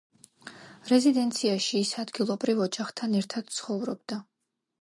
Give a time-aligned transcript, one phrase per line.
[0.91, 4.23] რეზიდენციაში ის ადგილობრივ ოჯახთან ერთად ცხოვრობდა.